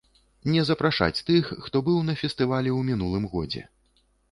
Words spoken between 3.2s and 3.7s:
годзе.